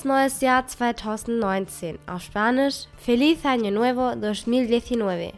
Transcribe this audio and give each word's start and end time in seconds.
Frohes 0.00 0.04
neues 0.04 0.40
Jahr 0.40 0.66
2019. 0.66 1.98
Auf 2.06 2.22
Spanisch 2.22 2.86
Feliz 2.96 3.44
Año 3.44 3.70
Nuevo 3.70 4.12
2019. 4.12 5.32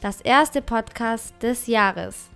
Das 0.00 0.20
erste 0.20 0.62
Podcast 0.62 1.34
des 1.42 1.66
Jahres. 1.66 2.30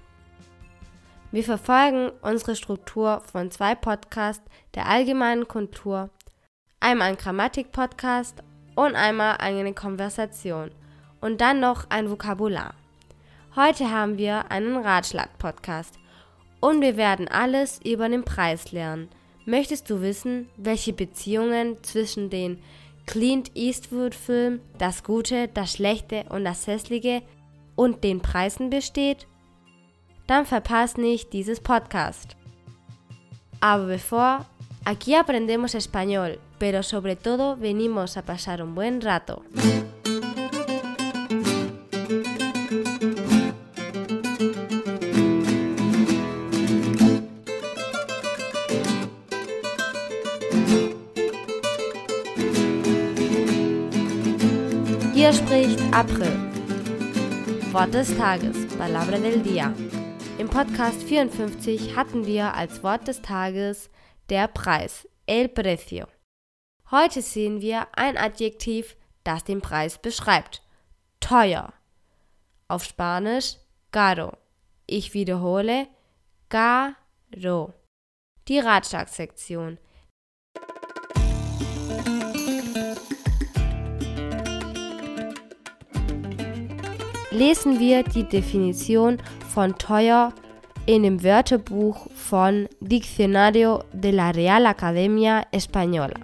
Wir 1.30 1.44
verfolgen 1.44 2.10
unsere 2.22 2.56
Struktur 2.56 3.22
von 3.30 3.52
zwei 3.52 3.76
Podcasts 3.76 4.44
der 4.74 4.88
allgemeinen 4.88 5.46
Kultur, 5.46 6.10
einmal 6.80 7.10
ein 7.10 7.16
Grammatik-Podcast 7.16 8.42
und 8.74 8.96
einmal 8.96 9.36
eine 9.36 9.74
Konversation 9.74 10.72
und 11.20 11.40
dann 11.40 11.60
noch 11.60 11.90
ein 11.90 12.10
Vokabular. 12.10 12.74
Heute 13.54 13.90
haben 13.90 14.18
wir 14.18 14.50
einen 14.50 14.76
Ratschlag-Podcast 14.76 15.94
und 16.60 16.80
wir 16.80 16.96
werden 16.96 17.28
alles 17.28 17.80
über 17.84 18.08
den 18.08 18.24
Preis 18.24 18.72
lernen. 18.72 19.08
Möchtest 19.44 19.90
du 19.90 20.00
wissen, 20.00 20.48
welche 20.56 20.92
Beziehungen 20.92 21.82
zwischen 21.82 22.30
den 22.30 22.58
Clint 23.06 23.50
Eastwood-Filmen 23.56 24.60
Das 24.78 25.02
Gute, 25.02 25.48
das 25.48 25.72
Schlechte 25.72 26.24
und 26.28 26.44
das 26.44 26.66
Hässliche 26.68 27.22
und 27.74 28.04
den 28.04 28.20
Preisen 28.20 28.70
besteht? 28.70 29.26
Dann 30.28 30.46
verpasst 30.46 30.96
nicht 30.96 31.32
dieses 31.32 31.60
Podcast. 31.60 32.36
Aber 33.60 33.86
bevor, 33.86 34.46
aquí 34.84 35.14
aprendemos 35.16 35.74
español, 35.74 36.38
pero 36.60 36.84
sobre 36.84 37.16
todo 37.16 37.56
venimos 37.56 38.16
a 38.16 38.22
pasar 38.22 38.62
un 38.62 38.76
buen 38.76 39.00
rato. 39.00 39.42
Hier 55.14 55.30
spricht 55.34 55.78
April. 55.92 56.32
Wort 57.72 57.92
des 57.92 58.16
Tages, 58.16 58.66
Palabra 58.78 59.18
del 59.18 59.42
Día. 59.42 59.74
Im 60.38 60.48
Podcast 60.48 61.02
54 61.02 61.94
hatten 61.94 62.24
wir 62.24 62.54
als 62.54 62.82
Wort 62.82 63.06
des 63.06 63.20
Tages 63.20 63.90
der 64.30 64.48
Preis, 64.48 65.06
el 65.26 65.50
precio. 65.50 66.06
Heute 66.90 67.20
sehen 67.20 67.60
wir 67.60 67.88
ein 67.92 68.16
Adjektiv, 68.16 68.96
das 69.22 69.44
den 69.44 69.60
Preis 69.60 69.98
beschreibt. 69.98 70.62
Teuer. 71.20 71.74
Auf 72.68 72.84
Spanisch 72.84 73.56
caro. 73.90 74.32
Ich 74.86 75.12
wiederhole 75.12 75.88
caro. 76.48 77.74
Die 78.48 78.58
Ratschlagsektion. 78.58 79.76
Lesen 87.32 87.80
wir 87.80 88.02
die 88.02 88.24
Definition 88.24 89.18
von 89.48 89.76
teuer 89.78 90.32
in 90.86 91.02
dem 91.02 91.22
Wörterbuch 91.22 92.06
von 92.14 92.68
Diccionario 92.80 93.84
de 93.92 94.10
la 94.10 94.30
Real 94.30 94.66
Academia 94.66 95.42
Española. 95.52 96.18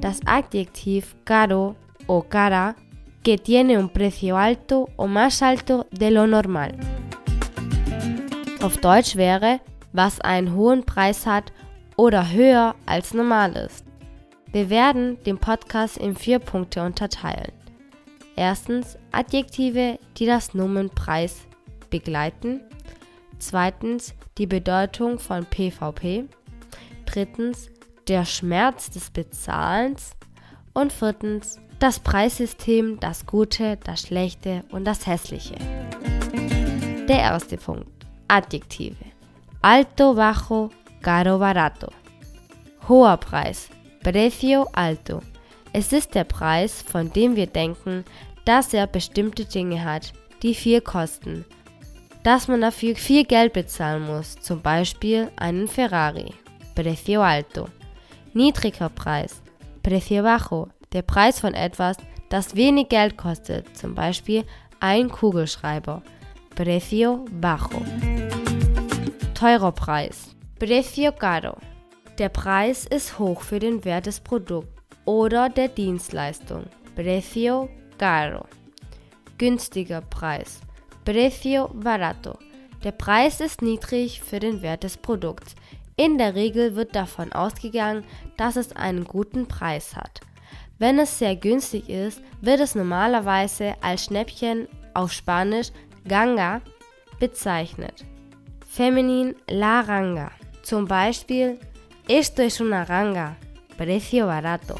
Das 0.00 0.20
Adjektiv 0.26 1.14
caro 1.24 1.76
o 2.06 2.22
cara 2.22 2.74
que 3.22 3.36
tiene 3.36 3.78
un 3.78 3.88
precio 3.88 4.36
alto 4.36 4.88
o 4.96 5.06
más 5.06 5.42
alto 5.42 5.86
de 5.90 6.10
lo 6.10 6.26
normal. 6.26 6.74
Auf 8.60 8.78
Deutsch 8.78 9.16
wäre, 9.16 9.60
was 9.92 10.20
einen 10.20 10.54
hohen 10.54 10.84
Preis 10.84 11.26
hat 11.26 11.52
oder 11.96 12.32
höher 12.32 12.74
als 12.86 13.12
normal 13.12 13.54
ist. 13.56 13.84
Wir 14.52 14.70
werden 14.70 15.18
den 15.24 15.36
Podcast 15.36 15.98
in 15.98 16.16
vier 16.16 16.38
Punkte 16.38 16.82
unterteilen. 16.82 17.57
Erstens 18.38 18.96
Adjektive, 19.10 19.98
die 20.16 20.24
das 20.24 20.54
Nomen 20.54 20.90
Preis 20.90 21.38
begleiten. 21.90 22.60
Zweitens 23.40 24.14
die 24.38 24.46
Bedeutung 24.46 25.18
von 25.18 25.44
PVP. 25.44 26.26
Drittens 27.04 27.68
der 28.06 28.24
Schmerz 28.24 28.90
des 28.90 29.10
Bezahlens. 29.10 30.12
Und 30.72 30.92
viertens 30.92 31.58
das 31.80 31.98
Preissystem, 31.98 33.00
das 33.00 33.26
Gute, 33.26 33.76
das 33.82 34.02
Schlechte 34.02 34.62
und 34.70 34.84
das 34.84 35.08
Hässliche. 35.08 35.56
Der 37.08 37.18
erste 37.18 37.56
Punkt. 37.56 38.06
Adjektive. 38.28 39.04
Alto, 39.62 40.14
bajo, 40.14 40.70
caro, 41.02 41.40
barato. 41.40 41.88
Hoher 42.88 43.16
Preis. 43.16 43.68
Precio 44.04 44.68
alto. 44.74 45.22
Es 45.72 45.92
ist 45.92 46.14
der 46.14 46.24
Preis, 46.24 46.82
von 46.82 47.12
dem 47.12 47.36
wir 47.36 47.46
denken, 47.46 48.04
dass 48.48 48.72
er 48.72 48.86
bestimmte 48.86 49.44
Dinge 49.44 49.84
hat, 49.84 50.14
die 50.42 50.54
viel 50.54 50.80
kosten. 50.80 51.44
Dass 52.22 52.48
man 52.48 52.62
dafür 52.62 52.96
viel 52.96 53.24
Geld 53.24 53.52
bezahlen 53.52 54.06
muss, 54.06 54.36
zum 54.40 54.62
Beispiel 54.62 55.30
einen 55.36 55.68
Ferrari. 55.68 56.32
Precio 56.74 57.20
alto. 57.20 57.66
Niedriger 58.32 58.88
Preis. 58.88 59.42
Precio 59.82 60.22
bajo. 60.22 60.68
Der 60.94 61.02
Preis 61.02 61.40
von 61.40 61.52
etwas, 61.52 61.98
das 62.30 62.56
wenig 62.56 62.88
Geld 62.88 63.18
kostet, 63.18 63.76
zum 63.76 63.94
Beispiel 63.94 64.44
ein 64.80 65.10
Kugelschreiber. 65.10 66.02
Precio 66.56 67.26
bajo. 67.30 67.82
Teurer 69.34 69.72
Preis. 69.72 70.34
Precio 70.58 71.12
caro. 71.12 71.58
Der 72.16 72.30
Preis 72.30 72.86
ist 72.86 73.18
hoch 73.18 73.42
für 73.42 73.58
den 73.58 73.84
Wert 73.84 74.06
des 74.06 74.20
Produkts 74.20 74.70
oder 75.04 75.50
der 75.50 75.68
Dienstleistung. 75.68 76.64
Precio 76.96 77.68
caro. 77.98 78.46
Günstiger 79.38 80.00
Preis. 80.00 80.60
Precio 81.04 81.68
barato. 81.74 82.38
Der 82.84 82.92
Preis 82.92 83.40
ist 83.40 83.60
niedrig 83.60 84.20
für 84.20 84.38
den 84.38 84.62
Wert 84.62 84.84
des 84.84 84.96
Produkts. 84.96 85.54
In 85.96 86.16
der 86.16 86.34
Regel 86.34 86.76
wird 86.76 86.94
davon 86.94 87.32
ausgegangen, 87.32 88.04
dass 88.36 88.56
es 88.56 88.74
einen 88.76 89.04
guten 89.04 89.48
Preis 89.48 89.96
hat. 89.96 90.20
Wenn 90.78 90.98
es 91.00 91.18
sehr 91.18 91.34
günstig 91.34 91.88
ist, 91.88 92.22
wird 92.40 92.60
es 92.60 92.76
normalerweise 92.76 93.74
als 93.80 94.04
Schnäppchen 94.04 94.68
auf 94.94 95.12
Spanisch 95.12 95.70
ganga 96.06 96.60
bezeichnet. 97.18 98.04
Feminin 98.68 99.34
la 99.48 99.80
ranga. 99.80 100.30
Zum 100.62 100.86
Beispiel 100.86 101.58
Esto 102.06 102.42
es 102.42 102.60
una 102.60 102.84
ranga. 102.84 103.36
Precio 103.76 104.26
barato 104.26 104.76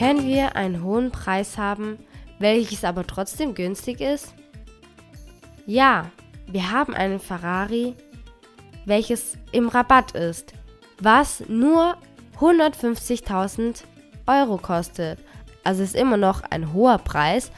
können 0.00 0.26
wir 0.26 0.56
einen 0.56 0.82
hohen 0.82 1.10
Preis 1.10 1.58
haben, 1.58 1.98
welches 2.38 2.84
aber 2.84 3.06
trotzdem 3.06 3.52
günstig 3.52 4.00
ist? 4.00 4.32
Ja, 5.66 6.10
wir 6.46 6.70
haben 6.70 6.94
einen 6.94 7.20
Ferrari, 7.20 7.94
welches 8.86 9.36
im 9.52 9.68
Rabatt 9.68 10.12
ist, 10.12 10.54
was 11.02 11.44
nur 11.48 11.98
150.000 12.38 13.82
Euro 14.26 14.56
kostet. 14.56 15.18
Also 15.64 15.82
ist 15.82 15.94
immer 15.94 16.16
noch 16.16 16.44
ein 16.44 16.72
hoher 16.72 16.96
Preis, 16.96 17.52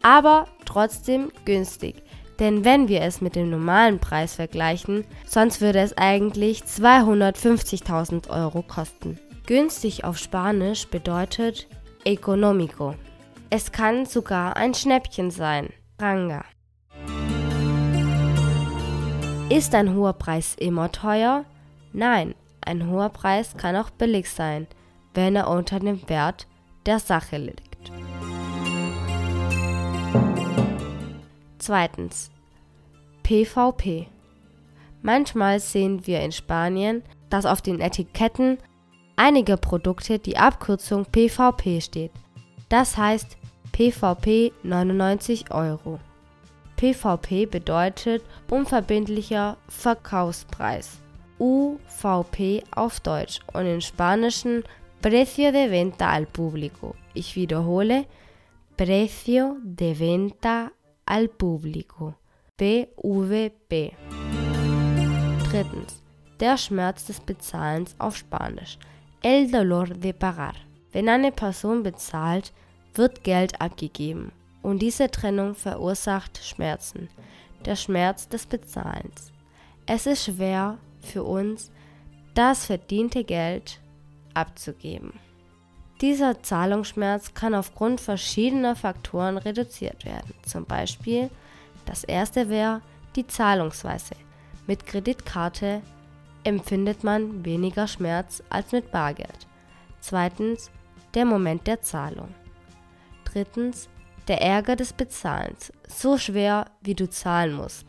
aber 0.00 0.46
trotzdem 0.66 1.32
günstig. 1.44 2.04
Denn 2.38 2.64
wenn 2.64 2.86
wir 2.86 3.02
es 3.02 3.20
mit 3.20 3.34
dem 3.34 3.50
normalen 3.50 3.98
Preis 3.98 4.36
vergleichen, 4.36 5.04
sonst 5.26 5.60
würde 5.60 5.80
es 5.80 5.98
eigentlich 5.98 6.60
250.000 6.62 8.30
Euro 8.30 8.62
kosten. 8.62 9.18
Günstig 9.46 10.04
auf 10.04 10.16
Spanisch 10.16 10.86
bedeutet 10.86 11.66
económico. 12.08 12.94
Es 13.50 13.70
kann 13.70 14.06
sogar 14.06 14.56
ein 14.56 14.72
Schnäppchen 14.72 15.30
sein. 15.30 15.68
Ranga. 16.00 16.44
Ist 19.50 19.74
ein 19.74 19.94
hoher 19.94 20.14
Preis 20.14 20.54
immer 20.58 20.90
teuer? 20.90 21.44
Nein, 21.92 22.34
ein 22.62 22.88
hoher 22.88 23.10
Preis 23.10 23.56
kann 23.56 23.76
auch 23.76 23.90
billig 23.90 24.30
sein, 24.30 24.66
wenn 25.12 25.36
er 25.36 25.48
unter 25.48 25.80
dem 25.80 26.08
Wert 26.08 26.46
der 26.86 26.98
Sache 26.98 27.36
liegt. 27.36 27.92
Zweitens. 31.58 32.30
PVP. 33.22 34.08
Manchmal 35.02 35.60
sehen 35.60 36.06
wir 36.06 36.20
in 36.20 36.32
Spanien, 36.32 37.02
dass 37.28 37.44
auf 37.44 37.60
den 37.60 37.80
Etiketten 37.80 38.58
einige 39.18 39.56
Produkte 39.56 40.18
die 40.18 40.38
Abkürzung 40.38 41.04
PVP 41.04 41.80
steht. 41.80 42.12
Das 42.68 42.96
heißt 42.96 43.36
PVP 43.72 44.52
99 44.62 45.50
Euro. 45.50 45.98
PVP 46.76 47.46
bedeutet 47.46 48.22
unverbindlicher 48.48 49.56
Verkaufspreis. 49.68 51.00
UVP 51.38 52.62
auf 52.74 53.00
Deutsch 53.00 53.40
und 53.52 53.66
im 53.66 53.80
Spanischen 53.80 54.64
Precio 55.02 55.52
de 55.52 55.70
Venta 55.70 56.10
al 56.10 56.26
Público. 56.26 56.94
Ich 57.14 57.36
wiederhole, 57.36 58.06
Precio 58.76 59.56
de 59.62 59.98
Venta 59.98 60.70
al 61.06 61.28
Público. 61.28 62.14
PVP. 62.56 63.92
Drittens. 65.50 66.02
der 66.40 66.56
Schmerz 66.56 67.06
des 67.06 67.20
Bezahlens 67.20 67.94
auf 67.98 68.16
Spanisch. 68.16 68.78
El 69.20 69.50
dolor 69.50 69.86
de 69.86 70.12
pagar. 70.12 70.54
Wenn 70.92 71.08
eine 71.08 71.32
Person 71.32 71.82
bezahlt, 71.82 72.52
wird 72.94 73.24
Geld 73.24 73.60
abgegeben 73.60 74.30
und 74.62 74.80
diese 74.80 75.10
Trennung 75.10 75.56
verursacht 75.56 76.38
Schmerzen. 76.38 77.08
Der 77.64 77.74
Schmerz 77.74 78.28
des 78.28 78.46
Bezahlens. 78.46 79.32
Es 79.86 80.06
ist 80.06 80.26
schwer 80.26 80.78
für 81.00 81.24
uns, 81.24 81.72
das 82.34 82.66
verdiente 82.66 83.24
Geld 83.24 83.80
abzugeben. 84.34 85.14
Dieser 86.00 86.40
Zahlungsschmerz 86.40 87.34
kann 87.34 87.56
aufgrund 87.56 88.00
verschiedener 88.00 88.76
Faktoren 88.76 89.36
reduziert 89.36 90.04
werden. 90.04 90.32
Zum 90.46 90.64
Beispiel 90.64 91.28
das 91.86 92.04
erste 92.04 92.48
wäre 92.48 92.82
die 93.16 93.26
Zahlungsweise. 93.26 94.14
Mit 94.68 94.86
Kreditkarte 94.86 95.82
empfindet 96.48 97.04
man 97.04 97.44
weniger 97.44 97.86
Schmerz 97.86 98.42
als 98.50 98.72
mit 98.72 98.90
Bargeld. 98.90 99.46
Zweitens 100.00 100.70
der 101.14 101.24
Moment 101.24 101.66
der 101.66 101.82
Zahlung. 101.82 102.34
Drittens 103.24 103.88
der 104.28 104.42
Ärger 104.42 104.76
des 104.76 104.92
Bezahlens. 104.92 105.72
So 105.86 106.18
schwer, 106.18 106.66
wie 106.80 106.94
du 106.94 107.08
zahlen 107.08 107.54
musst. 107.54 107.86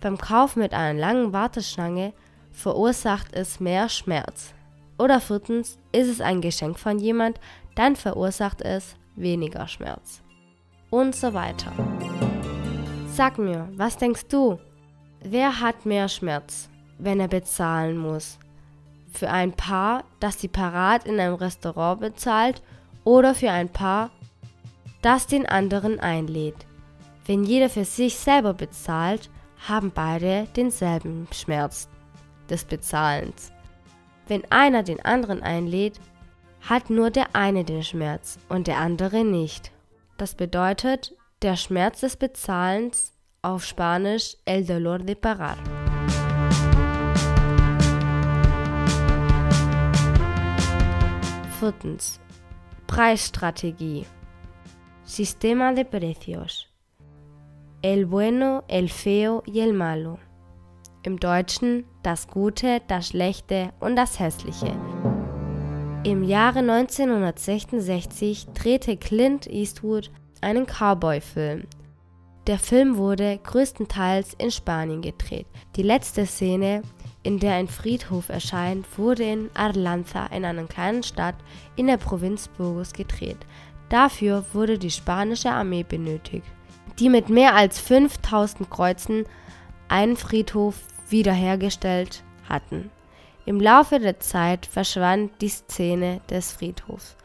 Beim 0.00 0.18
Kauf 0.18 0.56
mit 0.56 0.74
einer 0.74 0.98
langen 0.98 1.32
Warteschlange 1.32 2.12
verursacht 2.50 3.32
es 3.32 3.60
mehr 3.60 3.88
Schmerz. 3.88 4.54
Oder 4.98 5.20
viertens, 5.20 5.78
ist 5.92 6.08
es 6.08 6.20
ein 6.20 6.40
Geschenk 6.40 6.78
von 6.78 6.98
jemand, 6.98 7.40
dann 7.74 7.96
verursacht 7.96 8.60
es 8.60 8.96
weniger 9.16 9.66
Schmerz. 9.68 10.22
Und 10.90 11.14
so 11.14 11.32
weiter. 11.32 11.72
Sag 13.08 13.38
mir, 13.38 13.68
was 13.76 13.96
denkst 13.96 14.26
du? 14.28 14.58
Wer 15.22 15.60
hat 15.60 15.86
mehr 15.86 16.08
Schmerz, 16.08 16.68
wenn 17.02 17.20
er 17.20 17.28
bezahlen 17.28 17.96
muss? 17.96 18.38
Für 19.12 19.30
ein 19.30 19.52
Paar, 19.52 20.04
das 20.20 20.38
die 20.38 20.48
Parat 20.48 21.04
in 21.04 21.20
einem 21.20 21.34
Restaurant 21.34 22.00
bezahlt 22.00 22.62
oder 23.04 23.34
für 23.34 23.50
ein 23.50 23.68
Paar, 23.68 24.10
das 25.02 25.26
den 25.26 25.46
anderen 25.46 26.00
einlädt? 26.00 26.66
Wenn 27.26 27.44
jeder 27.44 27.68
für 27.68 27.84
sich 27.84 28.16
selber 28.16 28.54
bezahlt, 28.54 29.30
haben 29.68 29.92
beide 29.94 30.48
denselben 30.56 31.28
Schmerz 31.32 31.88
des 32.48 32.64
Bezahlens. 32.64 33.52
Wenn 34.26 34.50
einer 34.50 34.82
den 34.82 35.04
anderen 35.04 35.42
einlädt, 35.42 36.00
hat 36.62 36.90
nur 36.90 37.10
der 37.10 37.34
eine 37.34 37.64
den 37.64 37.82
Schmerz 37.82 38.38
und 38.48 38.66
der 38.66 38.78
andere 38.78 39.24
nicht. 39.24 39.72
Das 40.16 40.34
bedeutet, 40.34 41.14
der 41.42 41.56
Schmerz 41.56 42.00
des 42.00 42.16
Bezahlens 42.16 43.12
auf 43.42 43.64
Spanisch 43.64 44.36
el 44.44 44.64
dolor 44.64 45.00
de 45.00 45.16
pagar. 45.16 45.56
Viertens. 51.62 52.18
Preisstrategie. 52.88 54.04
Sistema 55.04 55.72
de 55.72 55.84
precios. 55.84 56.68
El 57.82 58.06
bueno, 58.06 58.64
el 58.66 58.88
feo 58.88 59.44
y 59.46 59.60
el 59.60 59.72
malo 59.72 60.18
im 61.04 61.20
Deutschen 61.20 61.84
das 62.02 62.26
Gute, 62.26 62.80
das 62.88 63.08
Schlechte 63.08 63.72
und 63.78 63.94
das 63.94 64.18
Hässliche. 64.18 64.72
Im 66.02 66.24
Jahre 66.24 66.60
1966 66.60 68.48
drehte 68.54 68.96
Clint 68.96 69.46
Eastwood 69.46 70.10
einen 70.40 70.66
Cowboy-Film. 70.66 71.68
Der 72.48 72.58
Film 72.58 72.96
wurde 72.96 73.38
größtenteils 73.38 74.34
in 74.34 74.50
Spanien 74.50 75.00
gedreht. 75.00 75.46
Die 75.76 75.84
letzte 75.84 76.26
Szene, 76.26 76.82
in 77.22 77.38
der 77.38 77.54
ein 77.54 77.68
Friedhof 77.68 78.28
erscheint, 78.28 78.86
wurde 78.98 79.24
in 79.24 79.50
Arlanza, 79.54 80.26
in 80.26 80.44
einer 80.44 80.64
kleinen 80.64 81.02
Stadt 81.02 81.36
in 81.76 81.86
der 81.86 81.96
Provinz 81.96 82.48
Burgos 82.48 82.92
gedreht. 82.92 83.38
Dafür 83.88 84.44
wurde 84.52 84.78
die 84.78 84.90
spanische 84.90 85.50
Armee 85.50 85.84
benötigt, 85.84 86.46
die 86.98 87.08
mit 87.08 87.28
mehr 87.28 87.54
als 87.54 87.78
5000 87.78 88.70
Kreuzen 88.70 89.26
einen 89.88 90.16
Friedhof 90.16 90.76
wiederhergestellt 91.08 92.22
hatten. 92.48 92.90
Im 93.44 93.60
Laufe 93.60 93.98
der 93.98 94.20
Zeit 94.20 94.66
verschwand 94.66 95.32
die 95.40 95.48
Szene 95.48 96.20
des 96.30 96.52
Friedhofs. 96.52 97.16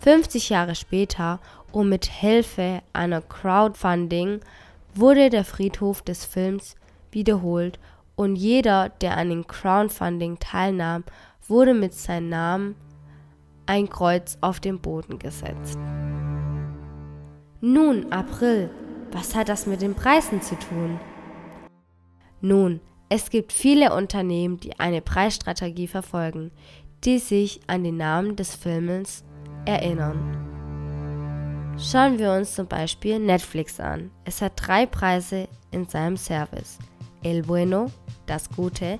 50 0.00 0.48
Jahre 0.50 0.74
später 0.74 1.40
und 1.72 1.88
mit 1.88 2.06
Hilfe 2.06 2.82
einer 2.92 3.20
Crowdfunding 3.20 4.40
wurde 4.94 5.30
der 5.30 5.44
Friedhof 5.44 6.02
des 6.02 6.24
Films 6.24 6.74
wiederholt 7.12 7.78
und 8.16 8.36
jeder, 8.36 8.88
der 8.88 9.16
an 9.16 9.28
dem 9.28 9.46
Crowdfunding 9.46 10.38
teilnahm, 10.38 11.04
wurde 11.46 11.74
mit 11.74 11.94
seinem 11.94 12.30
Namen 12.30 12.74
ein 13.66 13.88
Kreuz 13.88 14.38
auf 14.40 14.58
den 14.58 14.80
Boden 14.80 15.18
gesetzt. 15.18 15.78
Nun, 17.60 18.12
April, 18.12 18.70
was 19.12 19.34
hat 19.34 19.48
das 19.48 19.66
mit 19.66 19.82
den 19.82 19.94
Preisen 19.94 20.40
zu 20.42 20.56
tun? 20.58 20.98
Nun, 22.40 22.80
es 23.08 23.30
gibt 23.30 23.52
viele 23.52 23.94
Unternehmen, 23.94 24.58
die 24.58 24.78
eine 24.78 25.00
Preisstrategie 25.00 25.86
verfolgen, 25.86 26.50
die 27.04 27.18
sich 27.18 27.60
an 27.66 27.84
den 27.84 27.98
Namen 27.98 28.36
des 28.36 28.54
Films 28.54 29.24
erinnern. 29.64 30.54
Schauen 31.78 32.18
wir 32.18 32.32
uns 32.32 32.54
zum 32.54 32.66
Beispiel 32.66 33.18
Netflix 33.18 33.78
an. 33.78 34.10
Es 34.24 34.40
hat 34.40 34.52
drei 34.56 34.86
Preise 34.86 35.48
in 35.70 35.86
seinem 35.86 36.16
Service. 36.16 36.78
El 37.22 37.42
Bueno, 37.42 37.90
das 38.26 38.50
Gute, 38.50 38.98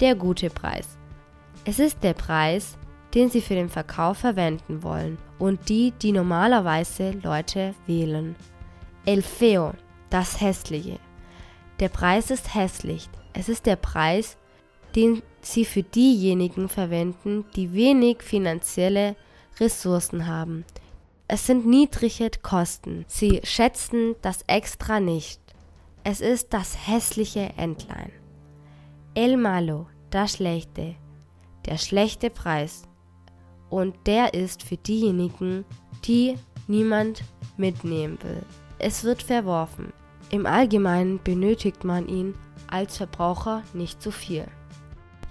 der 0.00 0.14
gute 0.14 0.50
Preis. 0.50 0.98
Es 1.64 1.78
ist 1.78 2.02
der 2.02 2.14
Preis, 2.14 2.76
den 3.14 3.30
sie 3.30 3.40
für 3.40 3.54
den 3.54 3.68
Verkauf 3.68 4.18
verwenden 4.18 4.82
wollen 4.82 5.18
und 5.38 5.68
die, 5.68 5.92
die 6.02 6.12
normalerweise 6.12 7.12
Leute 7.22 7.74
wählen. 7.86 8.34
El 9.04 9.22
Feo, 9.22 9.72
das 10.10 10.40
Hässliche. 10.40 10.98
Der 11.80 11.88
Preis 11.88 12.30
ist 12.30 12.54
hässlich, 12.54 13.08
es 13.32 13.48
ist 13.48 13.66
der 13.66 13.76
Preis, 13.76 14.36
den 14.94 15.22
sie 15.40 15.64
für 15.64 15.82
diejenigen 15.82 16.68
verwenden, 16.68 17.44
die 17.56 17.72
wenig 17.72 18.22
finanzielle 18.22 19.16
Ressourcen 19.58 20.26
haben. 20.26 20.64
Es 21.28 21.46
sind 21.46 21.66
niedrige 21.66 22.30
Kosten. 22.42 23.04
Sie 23.08 23.40
schätzen 23.42 24.16
das 24.22 24.44
extra 24.46 25.00
nicht. 25.00 25.40
Es 26.04 26.20
ist 26.20 26.52
das 26.52 26.86
hässliche 26.86 27.50
Entlein. 27.56 28.12
El 29.14 29.36
malo, 29.36 29.88
das 30.08 30.36
Schlechte, 30.36 30.94
der 31.66 31.76
schlechte 31.76 32.30
Preis. 32.30 32.84
Und 33.68 33.94
der 34.06 34.32
ist 34.32 34.62
für 34.62 34.78
diejenigen, 34.78 35.66
die 36.06 36.38
niemand 36.66 37.22
mitnehmen 37.58 38.16
will. 38.22 38.42
Es 38.78 39.04
wird 39.04 39.22
verworfen. 39.22 39.92
Im 40.30 40.46
Allgemeinen 40.46 41.20
benötigt 41.22 41.84
man 41.84 42.08
ihn 42.08 42.34
als 42.68 42.96
Verbraucher 42.96 43.62
nicht 43.74 44.00
so 44.00 44.10
viel. 44.10 44.46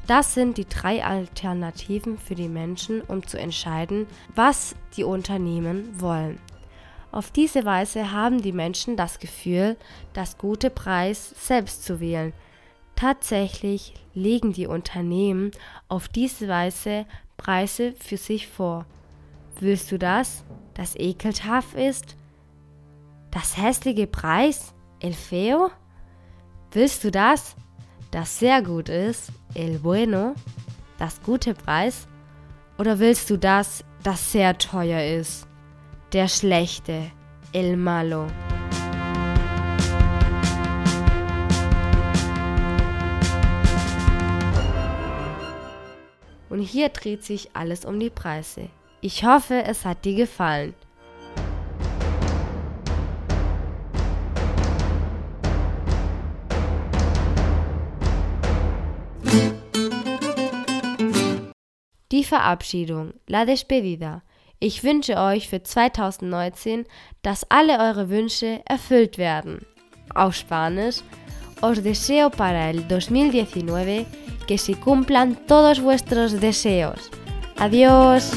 Das 0.05 0.35
sind 0.35 0.57
die 0.57 0.69
drei 0.69 1.03
Alternativen 1.03 2.19
für 2.19 2.35
die 2.35 2.49
Menschen, 2.49 3.01
um 3.01 3.25
zu 3.25 3.39
entscheiden, 3.39 4.05
was 4.35 4.75
die 4.95 5.03
Unternehmen 5.03 5.99
wollen. 5.99 6.39
Auf 7.11 7.31
diese 7.31 7.65
Weise 7.65 8.11
haben 8.11 8.43
die 8.43 8.53
Menschen 8.53 8.95
das 8.95 9.17
Gefühl, 9.17 9.75
das 10.13 10.37
gute 10.37 10.69
Preis 10.69 11.33
selbst 11.35 11.83
zu 11.83 11.99
wählen. 11.99 12.31
Tatsächlich 13.01 13.95
legen 14.13 14.53
die 14.53 14.67
Unternehmen 14.67 15.49
auf 15.87 16.07
diese 16.07 16.47
Weise 16.47 17.07
Preise 17.35 17.93
für 17.93 18.17
sich 18.17 18.47
vor. 18.47 18.85
Willst 19.59 19.91
du 19.91 19.97
das, 19.97 20.43
das 20.75 20.95
ekelhaft 20.95 21.73
ist? 21.73 22.15
Das 23.31 23.57
hässliche 23.57 24.05
Preis? 24.05 24.75
El 24.99 25.13
feo? 25.13 25.71
Willst 26.73 27.03
du 27.03 27.09
das? 27.09 27.55
Das 28.11 28.37
sehr 28.37 28.61
gut 28.61 28.87
ist, 28.87 29.31
el 29.55 29.79
bueno, 29.79 30.35
das 30.99 31.23
gute 31.23 31.55
Preis? 31.55 32.07
Oder 32.77 32.99
willst 32.99 33.31
du 33.31 33.37
das, 33.37 33.83
das 34.03 34.31
sehr 34.31 34.55
teuer 34.59 35.19
ist, 35.19 35.47
der 36.13 36.27
schlechte, 36.27 37.09
el 37.51 37.77
malo? 37.77 38.27
Und 46.51 46.59
hier 46.59 46.89
dreht 46.89 47.23
sich 47.23 47.49
alles 47.53 47.85
um 47.85 47.97
die 47.97 48.09
Preise. 48.09 48.67
Ich 48.99 49.23
hoffe, 49.23 49.63
es 49.65 49.85
hat 49.85 50.03
dir 50.03 50.15
gefallen. 50.15 50.75
Die 62.11 62.25
Verabschiedung, 62.25 63.13
la 63.27 63.45
despedida. 63.45 64.21
Ich 64.59 64.83
wünsche 64.83 65.15
euch 65.15 65.47
für 65.47 65.63
2019, 65.63 66.85
dass 67.21 67.49
alle 67.49 67.79
eure 67.79 68.09
Wünsche 68.09 68.61
erfüllt 68.65 69.17
werden. 69.17 69.65
Auf 70.13 70.35
Spanisch, 70.35 70.97
os 71.61 71.83
deseo 71.83 72.29
para 72.29 72.69
el 72.69 72.87
2019 72.87 74.05
que 74.47 74.57
se 74.57 74.75
cumplan 74.75 75.35
todos 75.35 75.79
vuestros 75.79 76.39
deseos. 76.41 77.09
Adiós. 77.57 78.31